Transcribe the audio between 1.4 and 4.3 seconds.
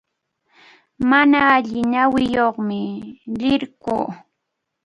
allin ñawiyuqmi, lirqʼum.